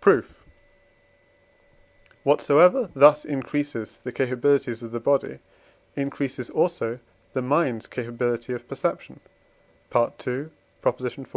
[0.00, 0.34] Proof.
[2.24, 5.38] Whatsoever thus increases the capabilities of the body
[5.94, 6.98] increases also
[7.32, 9.20] the mind's capability of perception
[9.94, 10.48] (II.
[10.82, 11.26] xiv.)